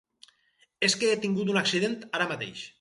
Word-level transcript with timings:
És 0.87 0.97
que 1.03 1.11
he 1.11 1.19
tingut 1.27 1.53
un 1.55 1.63
accident 1.63 1.97
ara 2.21 2.31
mateix. 2.37 2.69